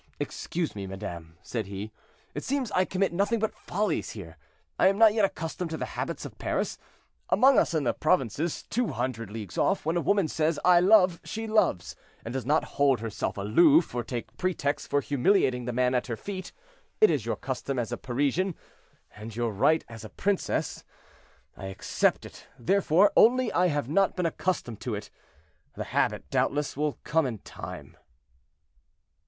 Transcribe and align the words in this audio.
"Excuse 0.19 0.75
me, 0.75 0.87
madame," 0.87 1.37
said 1.43 1.67
he, 1.67 1.91
"it 2.33 2.43
seems 2.43 2.71
I 2.71 2.85
commit 2.85 3.13
nothing 3.13 3.37
but 3.37 3.53
follies 3.53 4.13
here; 4.13 4.35
I 4.79 4.87
am 4.87 4.97
not 4.97 5.13
yet 5.13 5.25
accustomed 5.25 5.69
to 5.69 5.77
the 5.77 5.85
habits 5.93 6.25
of 6.25 6.39
Paris. 6.39 6.79
Among 7.29 7.59
us 7.59 7.75
in 7.75 7.83
the 7.83 7.93
provinces, 7.93 8.63
200 8.63 9.29
leagues 9.29 9.59
off, 9.59 9.85
when 9.85 9.95
a 9.97 10.01
woman 10.01 10.27
says 10.27 10.59
'I 10.65 10.79
love,' 10.79 11.21
she 11.23 11.45
loves, 11.45 11.95
and 12.25 12.33
does 12.33 12.47
not 12.47 12.63
hold 12.63 12.99
herself 12.99 13.37
aloof, 13.37 13.93
or 13.93 14.03
take 14.03 14.35
pretexts 14.37 14.87
for 14.87 15.01
humiliating 15.01 15.65
the 15.65 15.71
man 15.71 15.93
at 15.93 16.07
her 16.07 16.17
feet. 16.17 16.51
It 16.99 17.11
is 17.11 17.27
your 17.27 17.35
custom 17.35 17.77
as 17.77 17.91
a 17.91 17.95
Parisian, 17.97 18.55
and 19.15 19.35
your 19.35 19.51
right 19.51 19.85
as 19.87 20.03
a 20.03 20.09
princess. 20.09 20.83
I 21.55 21.65
accept 21.67 22.25
it, 22.25 22.47
therefore, 22.57 23.11
only 23.15 23.51
I 23.53 23.67
have 23.67 23.87
not 23.87 24.15
been 24.15 24.25
accustomed 24.25 24.81
to 24.81 24.95
it. 24.95 25.11
The 25.75 25.83
habit, 25.83 26.27
doubtless, 26.31 26.75
will 26.75 26.97
come 27.03 27.27
in 27.27 27.37
time." 27.37 27.95